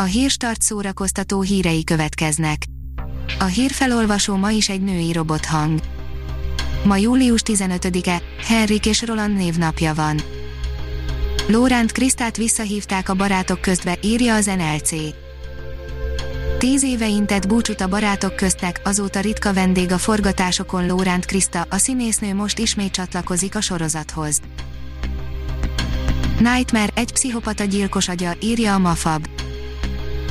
[0.00, 2.62] A hírstart szórakoztató hírei következnek.
[3.38, 5.80] A hírfelolvasó ma is egy női robothang.
[6.84, 10.20] Ma július 15-e, Henrik és Roland névnapja van.
[11.48, 14.90] Lóránt Krisztát visszahívták a barátok közbe, írja az NLC.
[16.58, 21.76] Tíz éve intett búcsút a barátok köztek, azóta ritka vendég a forgatásokon Lóránt Kriszta, a
[21.76, 24.40] színésznő most ismét csatlakozik a sorozathoz.
[26.38, 29.37] Nightmare, egy pszichopata gyilkos agya, írja a Mafab.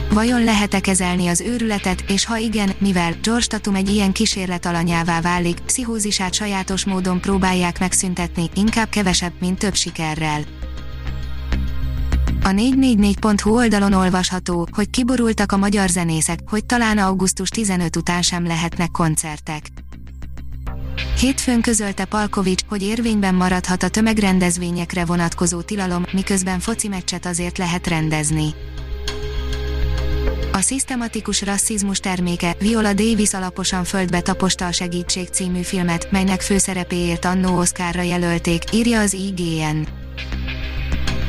[0.10, 5.22] Vajon lehet-e kezelni az őrületet, és ha igen, mivel George Tatum egy ilyen kísérlet alanyává
[5.22, 10.42] válik, pszichózisát sajátos módon próbálják megszüntetni, inkább kevesebb, mint több sikerrel.
[12.44, 18.46] A 444.hu oldalon olvasható, hogy kiborultak a magyar zenészek, hogy talán augusztus 15 után sem
[18.46, 19.68] lehetnek koncertek.
[21.20, 27.88] Hétfőn közölte Palkovics, hogy érvényben maradhat a tömegrendezvényekre vonatkozó tilalom, miközben foci meccset azért lehet
[27.88, 28.54] rendezni.
[30.58, 37.26] A szisztematikus rasszizmus terméke Viola Davis alaposan földbe taposta a Segítség című filmet, melynek főszerepéért
[37.26, 39.88] annó Oscarra jelölték, írja az IGN.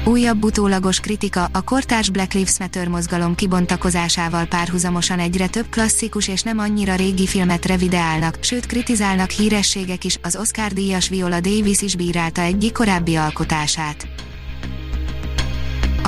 [0.05, 6.43] Újabb utólagos kritika, a kortárs Black Lives Matter mozgalom kibontakozásával párhuzamosan egyre több klasszikus és
[6.43, 11.97] nem annyira régi filmet revideálnak, sőt kritizálnak hírességek is, az Oscar díjas Viola Davis is
[11.97, 14.18] bírálta egyik korábbi alkotását.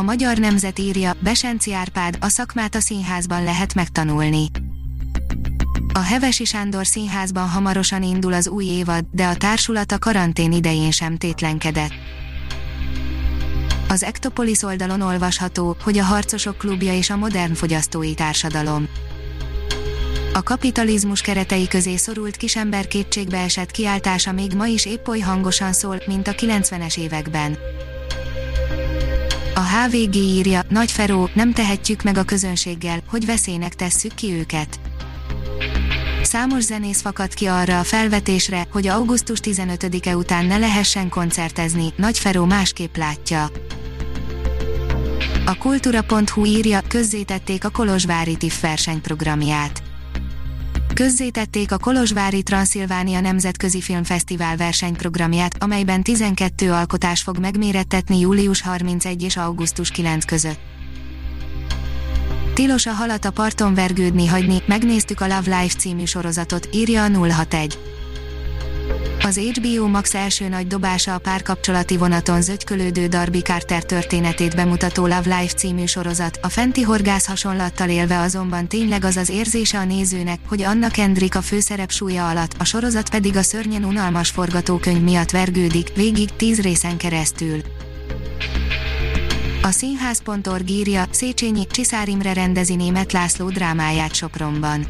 [0.00, 4.46] A magyar nemzet írja, Besenci Árpád, a szakmát a színházban lehet megtanulni.
[5.92, 10.90] A Hevesi Sándor színházban hamarosan indul az új évad, de a társulat a karantén idején
[10.90, 11.92] sem tétlenkedett.
[13.88, 18.88] Az Ektopolis oldalon olvasható, hogy a Harcosok klubja és a modern fogyasztói társadalom.
[20.32, 25.72] A kapitalizmus keretei közé szorult kisember kétségbe esett kiáltása még ma is épp oly hangosan
[25.72, 27.58] szól, mint a 90-es években.
[29.60, 34.80] A HVG írja, Nagy Feró, nem tehetjük meg a közönséggel, hogy veszélynek tesszük ki őket.
[36.22, 42.18] Számos zenész fakadt ki arra a felvetésre, hogy augusztus 15-e után ne lehessen koncertezni, Nagy
[42.18, 43.50] Feró másképp látja.
[45.46, 49.89] A kultúra.hu írja, közzétették a Kolozsvári TIFF versenyprogramját.
[51.00, 59.36] Közzétették a Kolozsvári Transzilvánia Nemzetközi Filmfesztivál versenyprogramját, amelyben 12 alkotás fog megmérettetni július 31 és
[59.36, 60.60] augusztus 9 között.
[62.54, 67.08] Tilos a halat a parton vergődni hagyni, megnéztük a Love Life című sorozatot, írja a
[67.08, 67.89] 061.
[69.22, 75.38] Az HBO Max első nagy dobása a párkapcsolati vonaton zögykölődő Darby Carter történetét bemutató Love
[75.38, 80.38] Life című sorozat, a fenti horgász hasonlattal élve azonban tényleg az az érzése a nézőnek,
[80.48, 85.30] hogy Anna Kendrick a főszerep súlya alatt, a sorozat pedig a szörnyen unalmas forgatókönyv miatt
[85.30, 87.60] vergődik, végig tíz részen keresztül.
[89.62, 94.86] A színház.org írja, Széchenyi Csiszár Imre rendezi német László drámáját Sopronban.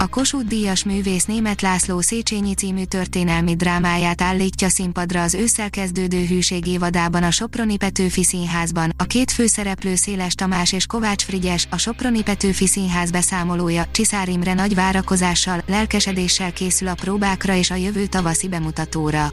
[0.00, 6.24] A Kossuth Díjas művész német László Széchenyi című történelmi drámáját állítja színpadra az ősszel kezdődő
[6.24, 8.92] hűség évadában a Soproni Petőfi Színházban.
[8.96, 14.54] A két főszereplő Széles Tamás és Kovács Frigyes, a Soproni Petőfi Színház beszámolója, Csiszár Imre
[14.54, 19.32] nagy várakozással, lelkesedéssel készül a próbákra és a jövő tavaszi bemutatóra.